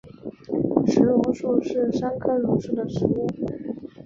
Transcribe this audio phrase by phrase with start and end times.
[0.87, 3.27] 石榕树是桑科榕属的植物。